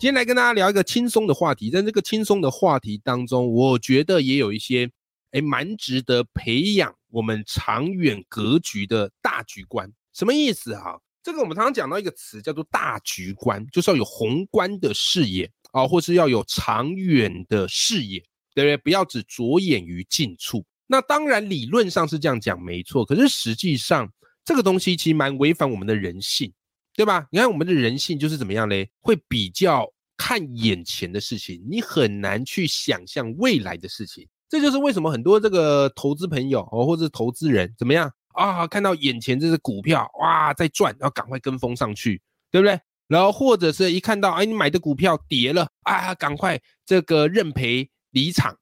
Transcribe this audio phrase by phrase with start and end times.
[0.00, 4.88] 今天来跟大家聊一个轻松的话题，在这个轻松的话题当中，我觉得也有一些
[5.32, 9.92] 哎蛮值得培养我们长远格局的大局观。
[10.14, 10.96] 什么意思啊？
[11.20, 18.20] 这个我们常常讲到一个词叫做大局观，就是要有宏观的视野啊，或是要有长远的视野，
[18.54, 18.76] 对不对？
[18.76, 20.64] 不要只着眼于近处。
[20.86, 24.08] 那当然，理论上是这样讲没错，可是实际上
[24.44, 26.52] 这个东西其实蛮违反我们的人性，
[26.98, 27.28] 对吧？
[27.30, 28.90] 你看我们的人性就是怎么样嘞？
[29.00, 34.26] 会比较看眼前的事情，你很难去想象未来的事情。
[34.48, 38.66] 这就是为什么很多这个投资朋友哦，或者投资人怎么样啊？
[38.66, 42.80] 看到眼前这只股票哇在赚，要赶快跟风上去，对不对？
[43.06, 48.58] 然后或者是一看到哎你买的股票跌了啊，赶快这个认赔离场。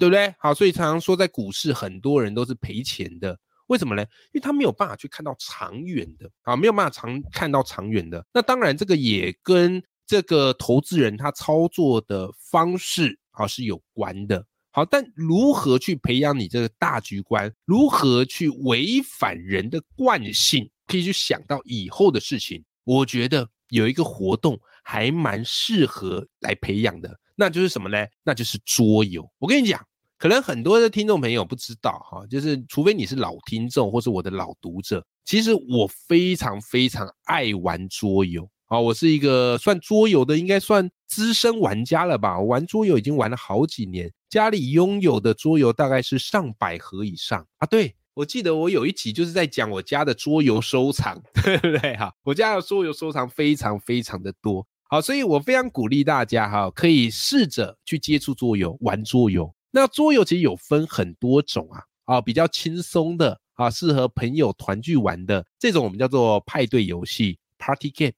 [0.00, 0.34] 对不对？
[0.40, 3.38] 好，所以常常说在股市，很多人都是赔钱的。
[3.66, 4.02] 为什么呢？
[4.02, 8.24] 因为他没有办法去看到长远的啊，没有办法长看到长远的。
[8.32, 14.44] 那当然，这个也跟这个投资人他操作的方式啊是有关的。
[14.70, 17.52] 好，但如何去培养你这个大局观？
[17.64, 22.62] 如何去违反人的惯性，可以去想到以后的事情？
[22.84, 27.18] 我觉得有一个活动还蛮适合来培养的。
[27.34, 28.06] 那就是什么呢？
[28.22, 29.26] 那就是桌游。
[29.38, 29.82] 我跟你讲，
[30.18, 38.80] 可能很多的听众朋友不知道哈，就是除非你是老听众或是我的老读者，其实我非常非常爱玩桌游啊。
[38.80, 42.38] 我是一个算桌游的，应该算资深玩家了吧？
[42.38, 47.66] 我玩桌游已经玩了好几年，家里拥有的桌游大概是上百盒以上啊。
[47.66, 52.10] 对，我记得我有一集就是在讲我家的桌游收藏， 对不对哈？
[52.24, 54.66] 我家的桌游收藏非常非常的多。
[54.88, 59.52] 好，所以我非常鼓励大家哈，可以试着去接触桌游，玩桌游。
[59.76, 68.14] 那桌游其实有分很多种啊，啊，比较轻松的啊，适合朋友团聚玩的这种，我们叫做派对游戏 （party game），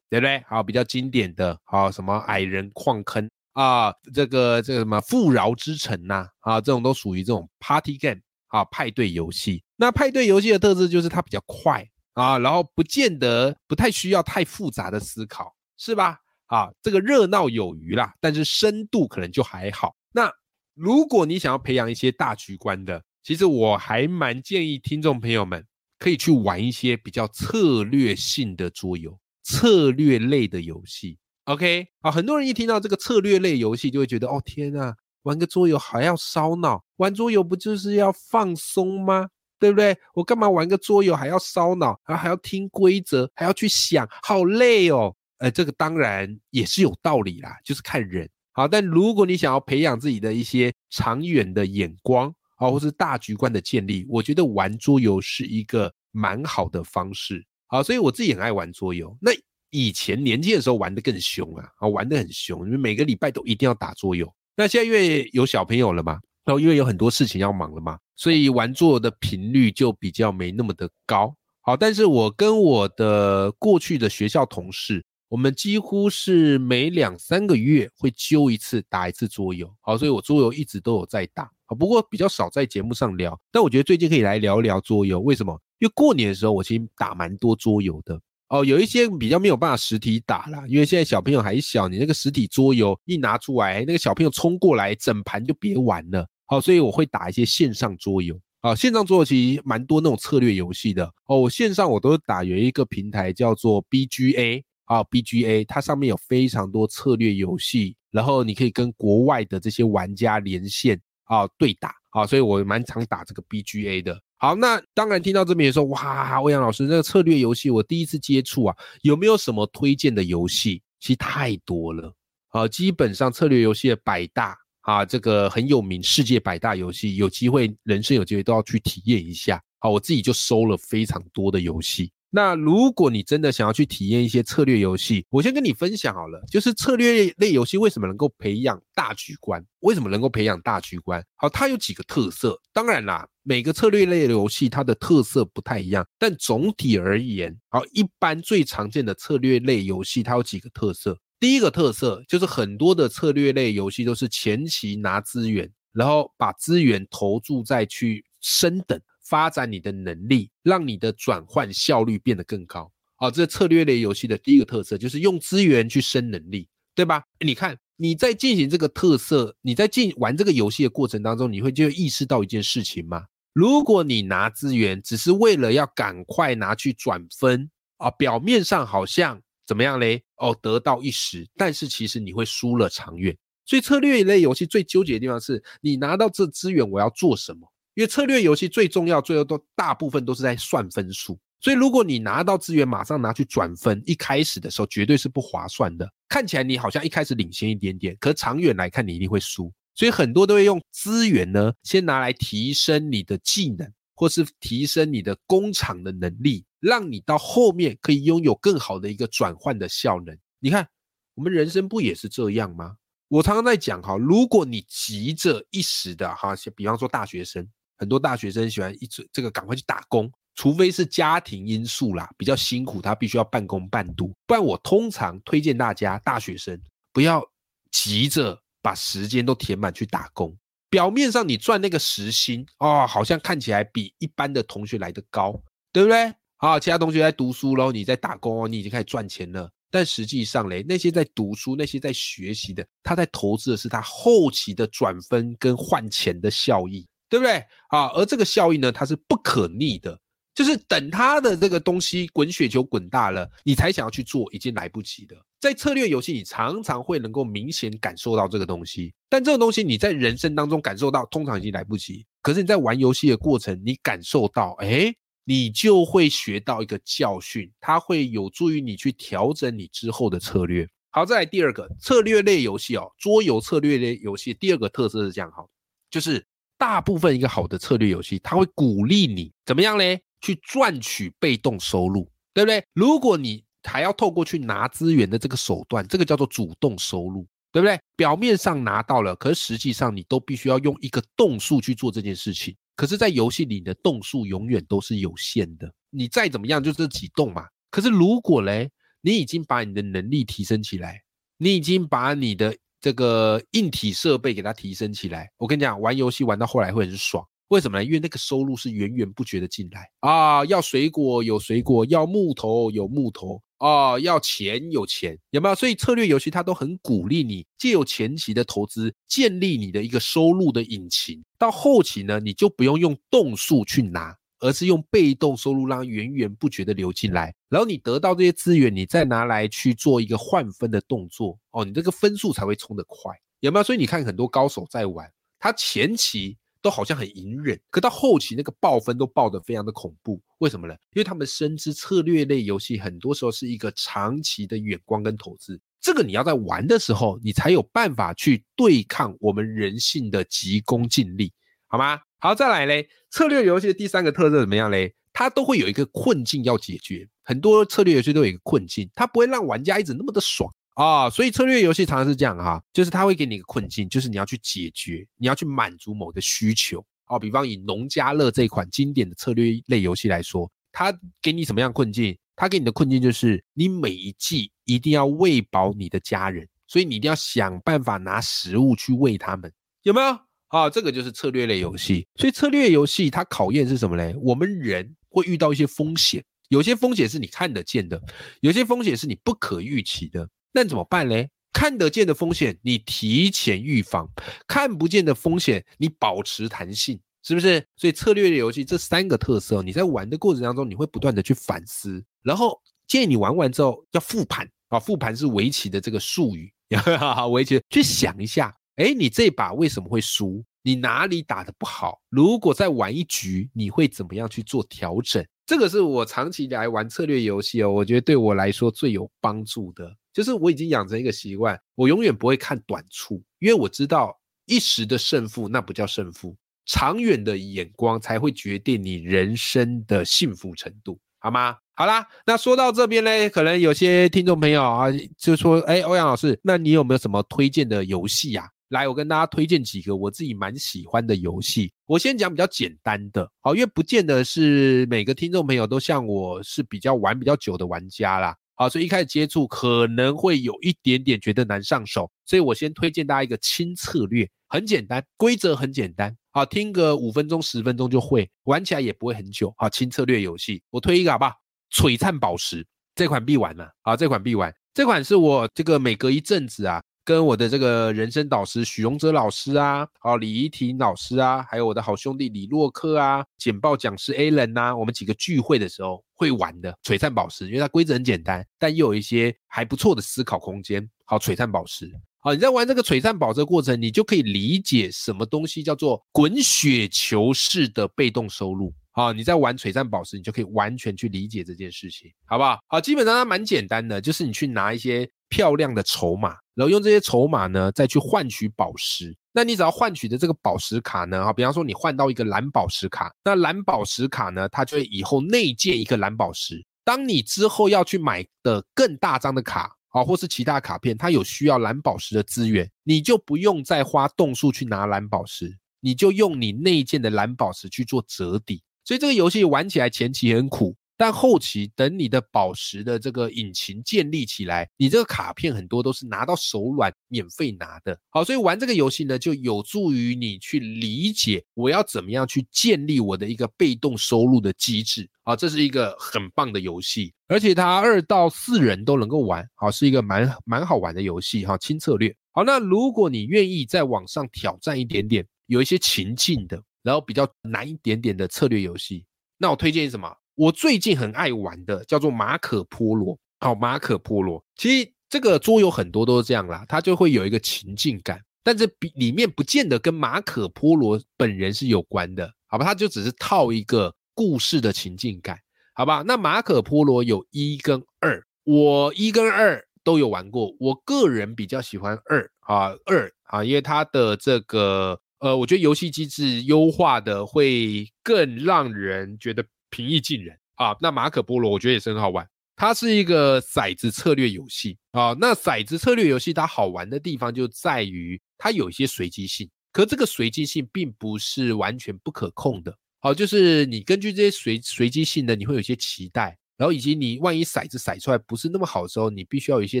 [0.08, 0.40] 对不对？
[0.48, 9.60] 好，比较经典的，好，什么矮人矿坑啊，这个这个什么富饶之城呐，啊，这种都属于这种 party game 啊，派对游戏。
[9.74, 11.84] 那派对游戏的特质就是它比较快
[12.14, 15.52] 啊，然后不见得不太需要太复杂的思考。
[15.76, 16.18] 是吧？
[16.46, 19.96] 啊，这个热闹有余啦，但是深度可能就还好。
[20.12, 20.32] 那
[20.78, 25.66] 如果你想要培养一些大局观的，其实我还蛮建议听众朋友们
[25.98, 31.18] 可以去玩一些比较策略性的桌游、策略类的游戏。
[31.46, 39.28] OK，啊，很多人一听到这个策略类游戏，就会觉得哦天啊，玩个桌游还要烧脑，玩桌游不就是要放松吗？
[39.58, 39.98] 对不对？
[40.14, 45.12] 我干嘛玩个桌游还要烧脑，然后还要听规则，还要去想，好累哦。
[45.38, 48.30] 呃，这个当然也是有道理啦，就是看人。
[48.58, 52.26] 好，但如果你想要培养自己的一些长远的眼光，
[52.56, 57.46] 啊，或是大局观的建立，我觉得玩桌游是一个蛮好的方式。
[57.68, 59.16] 好，所以我自己很爱玩桌游。
[59.20, 59.30] 那
[59.70, 64.28] 以前年轻的时候玩的更凶啊，啊，玩的很凶，因为每个礼拜都一定要打桌游。
[64.56, 71.32] 那现在因为有小朋友了嘛，然后因为有很多事情要忙了嘛，所以玩桌游的频率就比较没那么的高。
[71.60, 75.04] 好，但是我跟我的过去的学校同事。
[75.28, 83.38] 我们几乎是每两三个月会揪一次打一次桌游，好，所以我桌游一直都有在打，啊，不过比较少在节目上聊。
[83.52, 85.60] 但我觉得最近可以来聊一聊桌游，为什么？
[85.80, 88.18] 因为过年的时候我其实打蛮多桌游的，
[88.48, 104.62] 哦，有一些比较没有办法实体打啦，因为现在小朋友还小，你那个实体桌游一拿出来，那个小朋友冲过来，整盘就别玩了，好，所以我会打一些线上桌游，啊，线上桌游其实蛮多那种策略游戏的，哦，我线上我都打有一个平台叫做 BGA。
[104.88, 114.18] 啊，BGA 它上面有非常多策略游戏，然后你可以跟国外的这些玩家连线啊对打啊，所以我蛮常打这个 BGA 的。
[114.38, 120.82] 好，那当然听到这边也说，哇，欧阳老师那个策略游戏我第一次接触啊，有没有什么推荐的游戏？
[121.00, 122.12] 其实太多了
[122.48, 129.62] 啊，基本上策略游戏的百大啊，这个很有名，世界百大游戏，有机会人生有机会都要去体验一下。
[129.80, 132.10] 好，我自己就收了非常多的游戏。
[132.30, 139.64] 那如果你真的想要去体验一些策略游戏，我先跟你分享好了，就是策略类游戏为什么能够培养大局观？
[139.80, 141.24] 为什么能够培养大局观？
[141.36, 142.60] 好，它有几个特色。
[142.72, 151.18] 当然啦，每个策略类的游戏它的特色不太一样，但总体而言，好，一般最常见的策略类游戏它有几个特色。
[151.40, 162.90] 第一个特色就是很多的策略类游戏都是前期拿资源，然后把资源投注在去升等、发展你的能力，让你的转换效率变得更高。
[163.16, 167.22] 好，这策略类游戏的第一个特色就是用资源去升能力，对吧？
[167.40, 173.26] 你看你在进行这个特色，你在进玩这个游戏的过程当中，你会就意识到一件事情吗？
[173.52, 180.22] 如果你拿资源只是为了要赶快拿去转分啊，表面上好像怎么样嘞？
[180.36, 183.36] 哦，得到一时，但是其实你会输了长远。
[183.66, 187.68] 所以策略类游戏最纠结的地方是你拿到这资源我要做什么？
[187.98, 191.36] 因为策略游戏最重要，最后都大部分都是在算分数。
[191.60, 196.08] 所以如果你拿到资源马上拿去转分，一开始的时候绝对是不划算的。
[196.28, 199.72] 看起来你好像一开始领先一点点，可长远来看你一定会输。
[199.96, 210.38] 所以很多都会用资源呢，先拿来提升你的技能，或是提升你的工厂的能力，让你到后面可以拥有更好的一个转换的效能。
[210.60, 210.86] 你看，
[211.34, 212.94] 我们人生不也是这样吗？
[213.26, 217.68] 我常常在讲哈，如果你急着一时的哈，比方说大学生，
[217.98, 226.80] 很多大学生喜欢一直这个赶快去打工，除非是家庭因素啦，比较辛苦，他必须要半工半读，不然我通常推荐大家大学生
[227.12, 227.44] 不要
[227.90, 228.58] 急着。
[228.80, 230.56] 把时间都填满去打工，
[230.88, 235.60] 表面上你赚那个时薪哦，好像看起来比一般的同学来的高，
[235.92, 236.32] 对不对？
[236.56, 239.68] 好，其他同学在读书喽，你在打工哦，你已经开始赚钱了。
[239.90, 247.64] 但实际上嘞，那些在读书、那些在学习的，他在投资的是他后期的转分跟换钱的效益，对不对？
[247.88, 250.18] 啊，而这个效益呢，它是不可逆的。
[250.54, 255.40] 就是等他的这个东西滚雪球滚大了，你才想要去做，已经来不及了。
[255.60, 262.26] 在策略游戏，你常常会能够明显感受到这个东西，但这个东西你在人生当中感受到，通常已经来不及。
[262.42, 265.14] 可是你在玩游戏的过程，你感受到，哎，
[265.44, 270.88] 你就会学到一个教训，它会有助于你去调整你之后的策略。
[271.10, 275.64] 好，再来第二个策略类游戏哦，桌游策略类游戏第二个特色是这样哈，
[276.10, 276.44] 就是
[276.78, 280.20] 大部分一个好的策略游戏，它会鼓励你怎么样嘞？
[280.40, 282.82] 去赚取被动收入，对不对？
[282.94, 287.98] 如果你还要透过去拿资源的这个手段，这个叫做主动收入，对不对？
[288.14, 292.76] 表面上拿到了，可是实际上你都必须要用一个动数去做这件事情。
[292.94, 297.66] 可是，在游戏里的动数永远都是有限的，你再怎么样就这几动嘛。
[297.90, 298.90] 可是如果嘞，
[299.20, 301.22] 你已经把你的能力提升起来，
[301.56, 307.44] 你已经把你的这个硬体设备给它提升起来，我跟你讲，玩游戏玩到后来会很爽。
[307.68, 308.04] 为什么呢？
[308.04, 310.64] 因为那个收入是源源不绝的进来啊！
[310.64, 315.74] 要水果有水果，要木头有木头啊，要钱有钱，有没有？
[315.74, 333.82] 所以策略游戏它都很鼓励你借由前期的投资建立你的一个收入的引擎，到后期呢，你就不用用动数去拿，而是用被动收入让源源不绝的流进来，然后你得到这些资源，你再拿来去做一个换分的动作哦，你这个分数才会冲得快，有没有？
[333.82, 336.56] 所以你看很多高手在玩，他前期。
[336.80, 340.94] 都好像很隐忍，可到后期那个爆分都爆得非常的恐怖，为什么呢？
[341.12, 351.52] 因为他们深知策略类游戏很多时候是一个长期的远光跟投资，这个你要在玩的时候，你才有办法去对抗我们人性的急功近利，
[351.88, 352.20] 好吗？
[352.40, 355.12] 好，再来嘞，策略游戏的第三个特色怎么样嘞？
[355.32, 360.72] 它都会有一个困境要解决，很多策略游戏都有一个困境，它不会让玩家一直那么的爽。
[360.94, 367.04] 啊，所以策略游戏常常是这样哈，就是他会给你一个困境，就是你要去解决，你要去满足某个需求。
[367.26, 372.36] 哦，比方以农家乐这款经典的策略类游戏来说，它给你什么样困境？
[372.56, 379.72] 它给你的困境就是你每一季一定要喂饱你的家人，所以你一定要想办法拿食物去喂他们，
[380.02, 380.38] 有没有？
[380.68, 382.26] 啊，这个就是策略类游戏。
[382.36, 384.34] 所以策略游戏它考验是什么嘞？
[384.42, 388.20] 我们人会遇到一些风险，有些风险是你看得见的，
[388.60, 390.48] 有些风险是你不可预期的。
[390.72, 391.48] 那怎么办嘞？
[391.72, 394.26] 看得见的风险，你提前预防；
[394.66, 397.84] 看不见的风险，你保持弹性，是不是？
[397.96, 410.64] 所以策略类游戏这三个特色，你在玩的过程当中，你会不断的去反思，然后建议你玩完之后要复盘啊，复盘是围棋的这个术语， 哈哈围棋去想一下，哎，你这把为什么会输？
[410.82, 412.20] 你哪里打的不好？
[412.28, 415.44] 如果再玩一局，你会怎么样去做调整？
[415.64, 420.12] 这个是我长期来玩策略游戏哦，我觉得对我来说最有帮助的。
[420.32, 424.36] 就是我已经养成一个习惯，我永远不会看短处，因为我知道
[424.66, 431.76] 一时的胜负那不叫胜负，长远的眼光才会决定你人生的幸福程度，好吗？
[431.94, 438.68] 好啦，那说到这边呢，可能有些听众朋友啊，就说，哎，欧阳老师，那你有没有什么推荐的游戏呀？
[438.88, 441.92] 来，我跟大家推荐几个我自己蛮喜欢的游戏。
[442.06, 448.56] 我先讲比较简单的，好，因为不见得是每个听众朋友都像我是比较玩比较久的玩家啦。
[448.76, 461.52] 好，所以一开始接触可能会有一点点觉得难上手，所以我先推荐大家一个轻策略很简单，规则很简单，好，听个五分钟十分钟就会，玩起来也不会很久，好，轻策略游戏，我推一个好不好？
[461.92, 467.02] 璀璨宝石这款必玩了，好，这款必玩，这款是我这个每隔一阵子啊。
[467.28, 481.06] 跟我的这个人生导师许荣哲老师啊，好李怡婷老师啊，还有我的好兄弟李洛克啊，简报讲师 Alan 呐，我们几个聚会的时候会玩的璀璨宝石，因为它规则很简单，但又有一些还不错的思考空间。
[481.26, 488.90] 好，璀璨宝石，好，你在玩这个璀璨宝石的过程，你就可以理解什么东西叫做滚雪球式的被动收入。
[489.10, 492.78] 好，你在玩璀璨宝石，你就可以完全去理解这件事情，好不好？
[492.86, 496.56] 好，基本上它蛮简单的，就是你去拿一些漂亮的筹码。
[496.78, 499.36] 然后用这些筹码呢，再去换取宝石。
[499.50, 506.86] 那你只要换取的这个宝石卡呢，啊，比方说你换到一个蓝宝石卡，那蓝宝石卡呢，它就会以后内建一个蓝宝石。
[507.02, 518.80] 当你之后要去买的更大张的卡，啊，或是其他卡片，它有需要蓝宝石的资源，你就不用再花动数去拿蓝宝石，你就用你内建的蓝宝石去做折抵。
[519.04, 520.94] 所以这个游戏玩起来前期很苦。
[521.18, 528.16] 但后期等你的宝石的这个引擎建立起来，你这个卡片很多都是拿到手软免费拿的。
[528.30, 535.28] 好，所以玩这个游戏呢，就有助于你去理解我要怎么样去建立我的一个被动收入的机制。
[535.42, 539.68] 好，这是一个很棒的游戏，而且它二到四人都能够玩。
[539.74, 541.66] 好，是一个蛮蛮好玩的游戏。
[541.66, 542.32] 哈，轻策略。
[542.52, 549.24] 好，那如果你愿意在网上挑战一点点，有一些情境的，然后比较难一点点的策略游戏，
[549.56, 550.32] 那我推荐什么？
[550.58, 562.84] 我最近很爱玩的叫做马可波罗，好，马可波罗，其实这个桌游很多都是这样啦，它就会有一个情境感，但是比里面不见得跟马可波罗本人是有关的，好吧？
[562.84, 565.56] 它就只是套一个故事的情境感，
[565.94, 566.24] 好吧？
[566.26, 579.64] 那马可波罗有一跟二，我一跟二都有玩过，我个人比较喜欢二啊，二啊，因为它的这个呃，我觉得游戏机制优化的会更让人觉得。
[579.90, 585.36] 平易近人啊，那马可波罗我觉得也是很好玩，它是一个骰子策略游戏啊。
[585.40, 592.96] 那骰子策略游戏它好玩的地方就在于它有一些随机性，可这个随机性并不是完全不可控的。
[593.20, 600.00] 好，就是你根据这些随随机性的，你会有一些期待，然后以及你万一骰子骰出来不是那么好的时候，你必须要有一些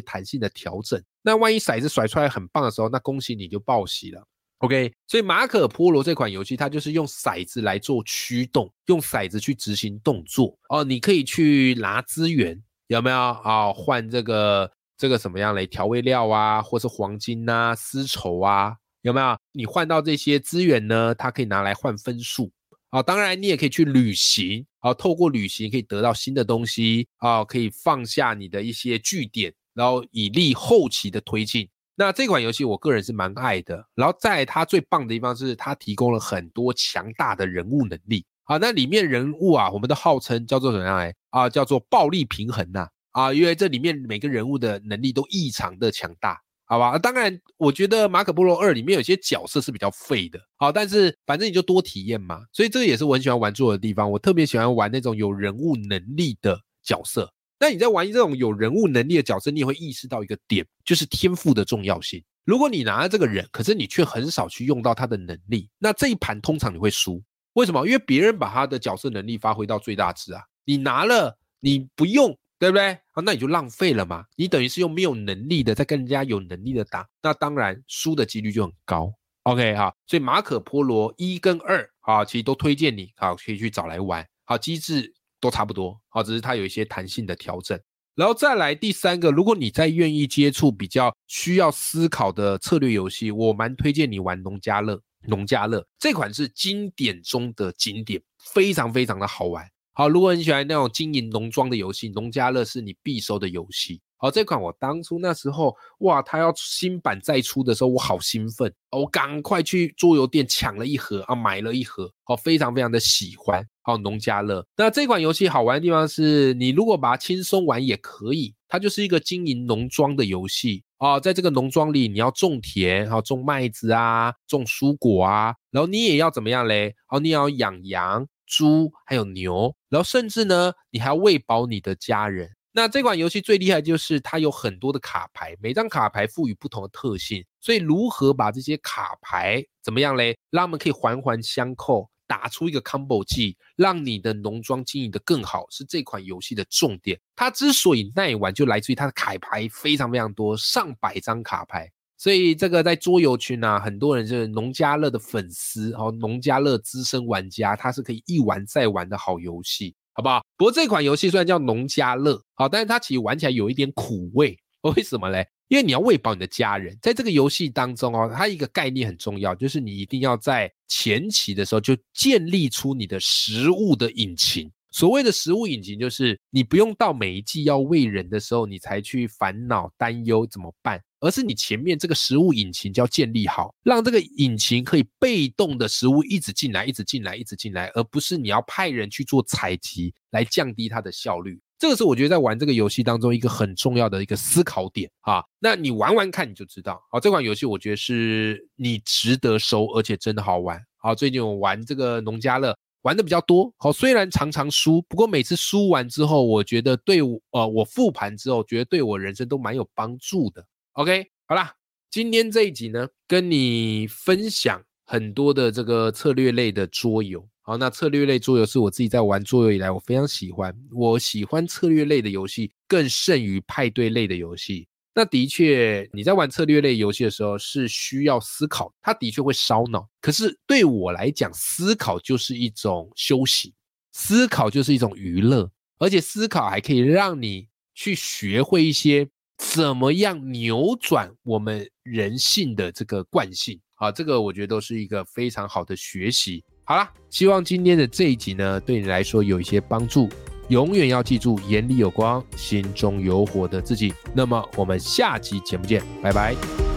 [0.00, 1.02] 弹性的调整。
[1.22, 4.24] 那万一骰子甩出来很棒的时候，那恭喜你就报喜了。
[4.58, 10.82] OK，所以马可波罗这款游戏，它就是用骰子来做驱动，用骰子去执行动作哦。
[10.82, 13.72] 你可以去拿资源，有没有啊？
[13.72, 15.64] 换这个这个什么样嘞？
[15.64, 19.38] 调味料啊，或是黄金呐、丝绸啊，有没有？
[19.52, 22.50] 你换到这些资源呢，它可以拿来换分数
[22.90, 23.00] 啊。
[23.00, 31.68] 当然，你也可以去旅行啊，透过旅行可以得到新的东西啊，可以放下你的一些据点，然后以利后期的推进。
[32.00, 38.24] 那这款游戏我个人是蛮爱的，然后在它最棒的地方是它提供了很多强大的人物能力。
[38.44, 41.48] 好，那里面人物啊，我们都号称叫做怎么样来啊？
[41.48, 46.96] 叫做暴力平衡呐啊，因为这里面每个人物的能力都异常的强大，好吧？
[46.98, 54.08] 当然，我觉得马可波罗二里面有些角色是比较废的，好，但是反正你就多体验嘛，所以这个也是我很喜欢玩桌的地方。
[54.08, 57.28] 我特别喜欢玩那种有人物能力的角色。
[57.60, 62.22] 那你在玩这种有人物能力的角色，你也会意识到一个点，就是天赋的重要性。
[62.44, 67.22] 如果你拿了这个人，可是你却很少去用到他的能力，那这一盘通常你会输。
[67.54, 67.84] 为什么？
[67.86, 72.92] 因为别人把他的角色能力发挥到最大值啊，你拿了你不用，对不对？
[72.92, 74.24] 啊，那你就浪费了嘛。
[74.36, 79.12] 你等于是用没有能力的在跟人家有能力的打，那当然输的几率就很高。
[79.42, 84.24] OK 哈，所以马可波罗一跟二啊，其实都推荐你啊，可以去找来玩。
[84.44, 85.12] 好，机制。
[85.40, 87.78] 都差不多，好，只是它有一些弹性的调整。
[88.14, 95.00] 然后再来第三个，如果你在愿意接触比较需要思考的策略游戏，我蛮推荐你玩农家乐。
[95.26, 98.22] 农家乐这款是经典中的经典，
[98.54, 99.68] 非常非常的好玩。
[99.98, 104.00] 好，如果你喜欢那种经营农庄的游戏，农家乐是你必收的游戏。
[104.16, 113.60] 好，这款我当初那时候，哇，它要新版再出的时候，我好兴奋，我赶快去桌游店抢了一盒啊，买了一盒，好，非常非常的喜欢。
[113.82, 126.94] 好，农家乐，那这款游戏好玩的地方是，你如果把它轻松玩也可以，它就是一个经营农庄的游戏啊，在这个农庄里，你要种田，好，种麦子啊，种蔬果啊，然后你也要怎么样嘞？
[127.06, 132.50] 好，你要养羊、猪，还有牛，然后甚至呢，你还要喂饱你的家人。
[132.72, 147.18] 那这款游戏最厉害就是它有很多的卡牌，每张卡牌赋予不同的特性，所以如何把这些卡牌怎么样嘞，让他们可以环环相扣，打出一个 combo 技，让你的农庄经营的更好，是这款游戏的重点。
[147.34, 151.90] 它之所以耐玩，就来自于它的卡牌非常非常多，上百张卡牌。
[152.18, 160.44] 所以这个在桌游群啊，很多人就是农家乐的粉丝，哦，农家乐资深玩家，它是可以一玩再玩的好游戏，好不好？
[160.56, 165.46] 不过这款游戏虽然叫农家乐，好，但是它其实玩起来有一点苦味，为什么嘞？
[165.68, 174.68] 因为你要喂饱你的家人，在这个游戏当中哦，它一个概念很重要，就是你一定要在前期的时候就建立出你的食物的引擎。
[174.90, 191.60] 所谓的食物引擎，就是你不用到每一季要喂人的时候，你才去烦恼担忧怎么办，而是你前面这个食物引擎就要建立好，让这个引擎可以被动的食物一直进来，一直进来，一直进来，而不是你要派人去做采集来降低它的效率。
[191.78, 195.42] 这个是我觉得在玩这个游戏当中一个很重要的一个思考点啊。
[195.60, 197.00] 那你玩玩看你就知道。
[197.10, 200.80] 好，这款游戏我觉得是你值得收，而且真的好玩。
[200.96, 203.72] 好，最近我玩这个农家乐玩的比较多。
[203.76, 210.66] 好，虽然常常输，不过每次输完之后，我觉得对我呃我复盘之后，觉得对我人生都蛮有帮助的。
[210.98, 211.72] OK，好啦，
[212.10, 217.48] 今天这一集呢，跟你分享很多的这个策略类的桌游。
[217.60, 220.76] 好，那策略类桌游是我自己在玩桌游以来，我非常喜欢。
[220.90, 224.88] 我喜欢策略类的游戏，更胜于派对类的游戏。
[225.14, 230.04] 那的确，你在玩策略类游戏的时候是需要思考，它的确会烧脑。
[230.20, 233.72] 可是对我来讲，思考就是一种休息，
[234.10, 239.28] 思考就是一种娱乐，而且思考还可以让你去学会一些
[239.72, 243.78] 怎么样扭转我们人性的这个惯性。
[243.96, 246.62] 啊，这个我觉得都是一个非常好的学习。
[246.84, 250.28] 好了，希望今天的这一集呢，对你来说有一些帮助。
[250.68, 254.14] 永远要记住，眼里有光，心中有火的自己。
[254.34, 256.87] 那么，我们下集节目见，拜拜。